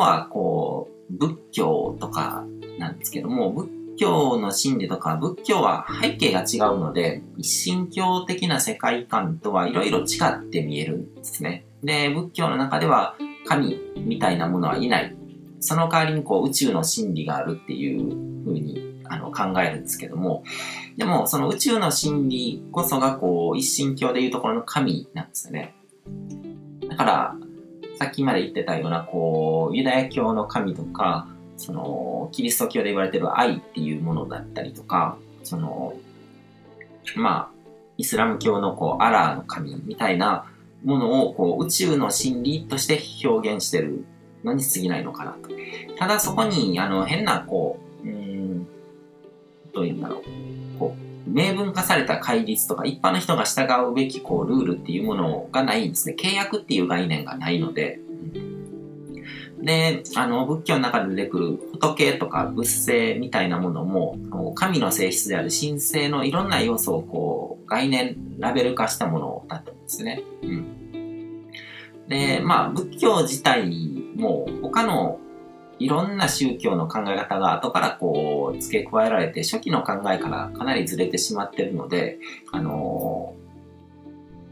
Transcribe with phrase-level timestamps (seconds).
[0.00, 2.44] は、こう、仏教とか
[2.78, 3.68] なんですけども、仏
[3.98, 11.66] 教の真理とか、仏教は背景が違うので、一神教的な世界観とはいろいろ違って見えるんですね。
[11.82, 13.16] で、仏教の中では
[13.46, 15.14] 神みたいなものはいない。
[15.60, 20.44] その代わりにこう宇宙の真理があるっていうふうにあの考えるんですけども、
[20.96, 25.74] でもその宇宙の真理こそがこう一神教でいうところの神なんですよね。
[26.88, 27.36] だから、
[28.00, 31.28] さっきまで言ってたようなこうユダヤ教の神とか、
[31.58, 35.92] その、キリスト教で言われてる愛っていうものだったりとか、その、
[37.16, 40.46] まあ、イスラム教のこう、アラーの神みたいな
[40.82, 44.06] ものをこう、宇宙の真理として表現してる
[44.44, 45.50] のに過ぎないのかなと。
[45.98, 48.39] ただそこに、あの、変な、こう、うん、
[49.72, 50.78] どういうんだろう。
[50.78, 56.16] こう、明文化された戒律とか、一般の人が従うべき、こう、ルールっていうものがないんですね。
[56.18, 58.00] 契約っていう概念がないので、
[59.62, 64.16] で、あの、仏教の中で出てくる仏とか仏性みたいなものも、
[64.54, 70.22] 神の性質である神性のいろんな要素をこう、概念、ラベル化したものだったんですね。
[70.42, 71.46] うん。
[72.08, 73.68] で、まあ、仏教自体
[74.16, 75.20] も他の
[75.80, 82.18] いろんな宗教の考え方が後からこう付け加えられて初期の考えからかなりずれてしまってるので、
[82.52, 83.34] あの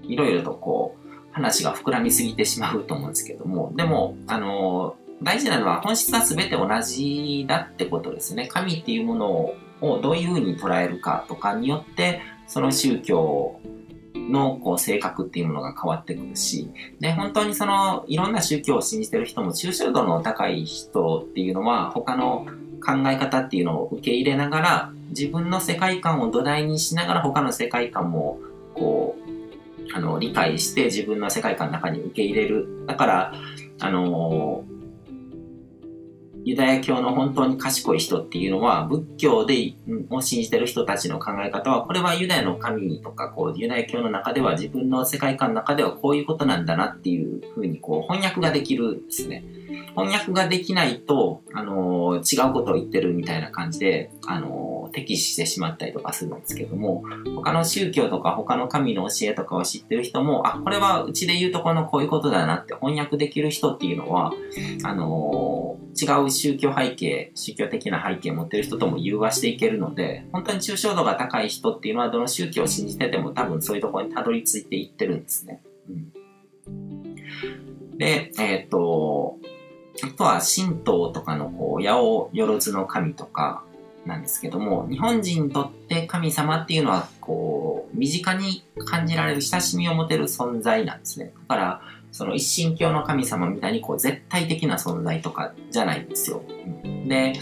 [0.03, 8.47] いろいろとこう話が膨らみすぎてしまうと思うんですけども、でも、あの、大事なのは本質は全て同じだってことですね。
[8.49, 9.31] 神っていうもの
[9.81, 13.61] をどういうふうに捉えるかとかによって、その宗教
[14.29, 22.47] のこう性格っていうものが変わってくるし、で、本当にそのいろんな宗教を信じてる人も抽象度の高い人っていうのは他の
[22.85, 28.39] 考え方っていうのを受け入れながら自分の世界観を土台にしながら他の世界観も
[28.75, 29.29] こう
[29.93, 32.85] あの、理解して自分の世界観の中に受け入れる。
[32.87, 33.35] だから、
[33.81, 34.65] あの
[36.45, 39.75] ユダヤ教の本当に賢い人っていうのは、仏教で、
[40.11, 49.45] を信じてる人たちの考え方は、これはユダヤの神とか、こう、ユダヤ教の中では自分の世界観の中ではこういうことなんだなっていうふうに、こう、翻訳ができるんですね。
[49.97, 57.05] 翻訳ができないと、あの違うことを言ってるみたいな感じで、あの敵視してしまったりとかするんですけども、
[57.37, 64.33] 他の宗教とか他の神の教えとかを知ってる人も、あ、これはうちで言うとこのこういうことだなって翻訳できる人っていうのは、
[64.85, 75.63] あのー、違う宗教背景、宗教的な背景を持ってる人とも融和していけるので、本当に抽象度が高い人っていうのはどの宗教を信じてても多分そういうところにたどり着いていってるんですね。
[76.67, 79.39] うん、で、えっ、と、
[80.03, 83.65] あとは神道とかのこう、八百万の神とか、
[84.09, 91.33] なんですけども、日本人にとって神様っていうのは、こう、身近に感じられる親しみを持てる存在なんですね。
[91.49, 96.43] だから、その一神教の神様みたいにこう絶対的な存在とかじゃないんですよ。
[97.07, 97.35] で、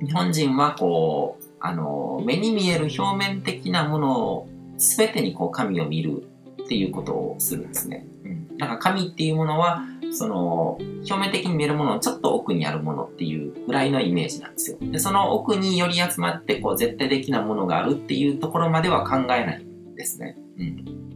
[0.00, 4.48] 日本人はこう、あの、目に見える表面的なものを
[4.78, 6.24] 全てにこう神を見る
[6.64, 8.06] っていうことをするんですね。
[8.24, 8.56] うん。
[8.56, 10.78] だから神っていうものはその、
[11.08, 14.78] 表面的に見えるものをちょっと奥にあるものっていうぐらいのイメージなんですよ。
[14.80, 20.36] で、その奥により集まって、こう、絶対的なものがあるっていうところまでは考えないんですね。
[20.58, 21.11] うん。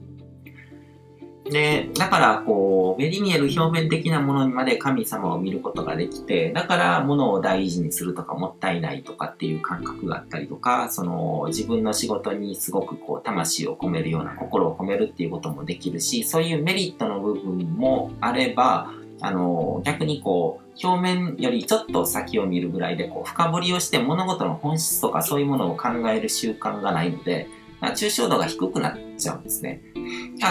[1.50, 18.90] で、だから、こう、目に見える表面的なものにまで神様を見ることができて、だから物を大事にするとかもったいないとかっていう感覚があったりとか、その、自分の仕事にすごくこう、魂を込めるような心を込めるっていうこともできるし、そういうメリットの部分もあれば、
[19.20, 27.48] あの、逆にこう、表面よりちょっと先を見るぐらいで、こう、深掘りをして物事の本質とかそういうものを考える習慣がないので、
[27.80, 29.80] 抽象度が低くなっちゃうんですね。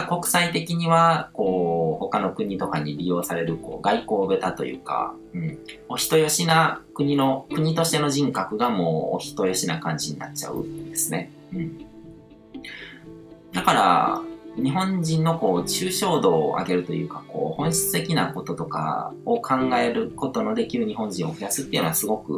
[0.07, 11.31] 国際的には、こう、他の国とかに利用される、こう、外交ベタというか、うん、お人よしな国の、国としての人格がもうお人よしな感じになっちゃうんですね。
[11.53, 11.85] うん。
[13.53, 14.21] だから、
[14.57, 22.37] 日本人のこう、抽象度を上げるというか、こう、本質的なこととかを考えることのできる日本人を増やすっていうのはすごく、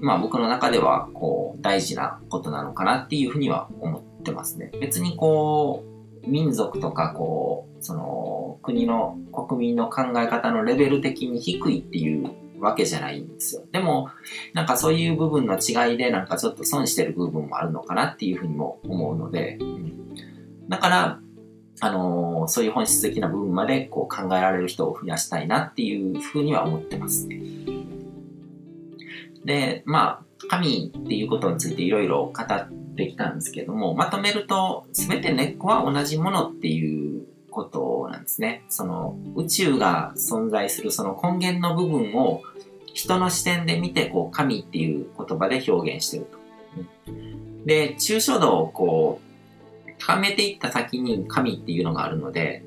[0.00, 4.70] まあ僕の中では、こう、大事なことなのかなっていうふうには思ってますね。
[4.80, 5.90] 別にこう、
[6.26, 12.30] 民族とかこう、その、国の国民の考え方のレベル的に低いっていう
[12.60, 13.62] わけじゃないんですよ。
[13.72, 14.10] でも、
[14.52, 21.20] なんかそういう部分の違いでなんかちょっと損してる部分もあるのかなっていうふうにも思うので、うん、だから、
[21.82, 27.40] あのー、そういう本質的な部分までこう考えられる人を増やしたいなっていうふうには思ってますね。
[29.44, 32.70] で、まあ、神っていうことについていろいろ語っ
[33.04, 38.62] てきたんですけども、まとめると、すべて根っこは同じものっていうことなんですね。
[38.68, 42.42] その宇宙が存在するその根源の部分を
[42.92, 46.38] 人の視点で見て、こう、神っていう言葉で表現してると。
[47.64, 49.20] で、抽象度をこ
[49.86, 52.64] う、高めていった先に神っていうのがあるので、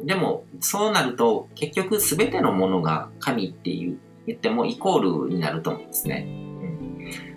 [0.00, 6.26] でも、そうなると、結局全てのものが神っていう言ってもイコールになると思うんですね。
[6.26, 6.30] う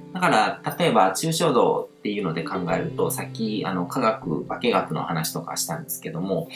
[0.10, 6.48] ん、だから、例えば、抽象度っていうので考えると、さっき、あの、科学、化学の話とかしたんですけども、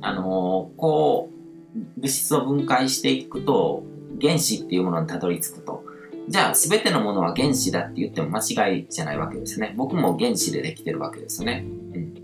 [0.00, 1.30] あのこ
[1.74, 3.84] う、物質を分解していくと、
[4.20, 5.84] 原子っていうものにたどり着くと。
[6.28, 9.74] じゃあ、すべてのものは原子だって言っても間違いじゃないわけですね。
[9.76, 11.64] 僕も原子でできてるわけですよね。
[11.94, 12.14] うん。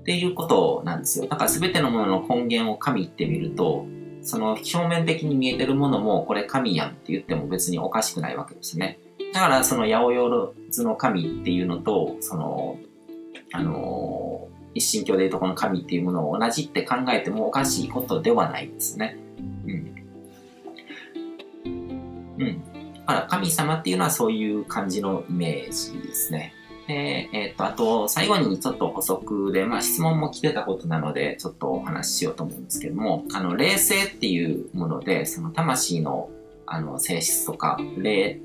[0.00, 1.26] っていうことなんですよ。
[1.26, 3.86] だからすべてのものの根源を神ってみると、
[4.22, 8.98] その表面的に見えてるものも、これ神やんって言っても別におかしくないわけですね。
[9.32, 10.52] だから、その八百万
[10.84, 12.78] の神っていうのと、その、
[13.52, 19.16] あのー、一神教でいうとこの神っていうものを同じって考えてもおかしいことではないですね。
[19.66, 19.94] うん。
[22.38, 22.62] うん。
[22.94, 26.54] だから神様っていうのはそういう感じのイメージですね。
[26.86, 36.30] で、えっ、と、あと、最後にちょっと補足で、まあ質問も来てたことなので、ちょっとお話ししようと思うんですけども、あの、霊性っていうもので、その魂の、
[36.66, 38.40] あの、性質とか、霊、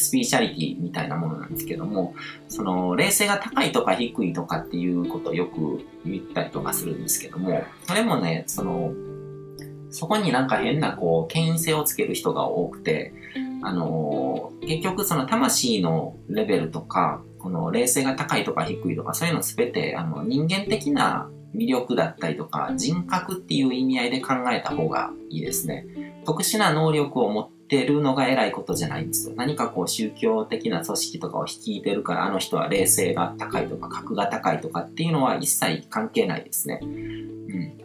[0.00, 2.14] スピーチャリティみたいなものなんですけども、
[2.48, 8.92] その、霊性が高いとか低いとかっていうことをよく言ったりとかするんですけども、それもね、その、
[9.90, 13.12] そこになんか変なこう、権威性をつける人が多くて、
[13.62, 25.86] あのー、結局その魂のレベルとか、この冷静が高いとか低いとか、そういうのすべて、あの、人間的な魅力だったりとか、人格っていう意味合いで考えた方がいいですね。
[26.24, 29.34] 特殊な能力を持ってるのが偉いことじゃないんですよ。
[29.36, 36.80] 何かこう宗教的な組織とかを率いてるから、あの人は冷静が高いとか、格が高いとかっていうのは一切関係ないですね。
[36.82, 37.78] うん。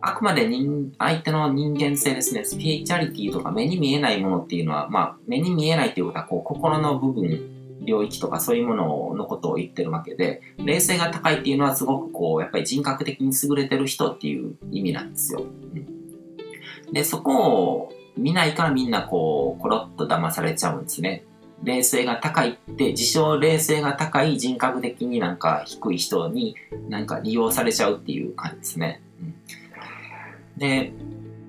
[0.00, 2.44] あくまで人、相手の人間性ですね。
[2.44, 15.42] スピリチャリティとか目に見えないものっていうのは、まあ、目に見えないっていうことは、こう、心の部分、領域とかそういうもののことを言ってるわけで、冷静が高いっていうのはすごくこう、やっぱり人格的に優れてる人っていう意味なんですよ。
[15.42, 21.24] うん、で、そこを見ないからみんなこう、コロッと騙されちゃうんですね。
[21.62, 26.56] 冷静が高いって、自称冷静が高い人格的になんか低い人に
[26.88, 29.00] なんか利用されちゃうっていう感じですね。
[29.20, 29.34] うん
[30.58, 30.92] で、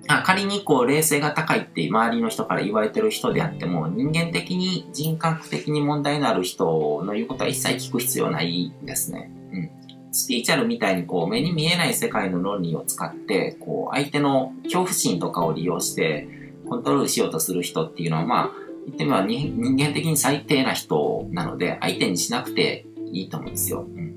[0.08, 9.32] あ仮にこう冷静が高いって周りの人から言われてる人であっても人間的に人格的に問題のある人の言うことは一切聞く必要ないんですね。
[9.52, 9.70] うん。
[10.12, 16.28] スピーチャルみたいにこう目に見えない世界の論理を使ってこう相手の恐怖心とかを利用して
[16.70, 18.52] コントロールしようとする人っていうのはまあ
[18.86, 23.86] 言ってみれば人間的に最低な人なので相手にしなくていいと思うんですよ。
[23.88, 24.10] うん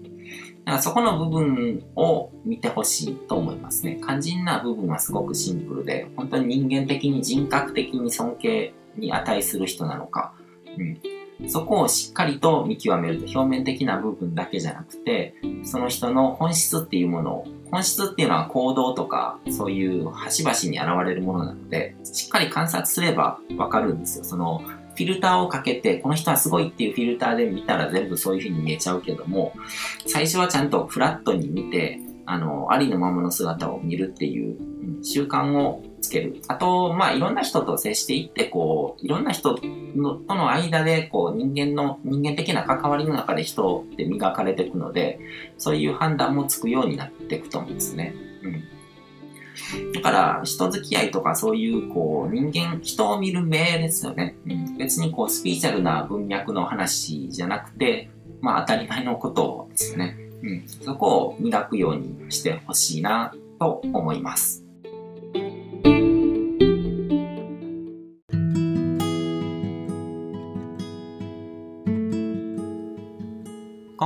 [0.64, 3.98] だからそこの部分を見てほしいと思いますね。
[4.00, 10.34] 肝心な部分はすごくシンプルで、本当に人間的に人格的に尊敬に値する人なのか、
[10.78, 11.00] うん、
[11.48, 15.34] そこをしっかりと見極めると表面的な部分だけじゃなくて、
[15.64, 24.24] その人の本質っていうものを、本質っていうのは行動とか、そういう端々に現れるものなので、しっかり観察すればわかるんですよ。
[24.24, 24.62] その
[24.94, 29.54] フィルターをかけて、この人はすごいっていうフィルターで見たら全部そういう風に見えちゃうけども、
[30.06, 36.42] 最初はちゃんとフラットに見て、あの、ありのままの姿を見るっていう、うん、習慣をける。
[36.48, 39.58] あと、まあ、いろんな人と接していって、こう、いろんな人
[39.96, 45.18] のとの間で、こう、人間の、人間的な関わりの中で人って磨かれていくので、
[45.58, 48.14] そういう判断もつくようになっていくと思うんですね。
[48.42, 49.92] うん。
[49.92, 54.36] だから、人付き合いとかそういう、こう、人間、人を見る目ですよね。
[54.46, 60.16] うん、別にこう、スピーチャルな文脈の話じゃなくて、まあ当たり前のことですね。
[60.42, 64.61] うん、そこを磨くようにしてほしいなと思います。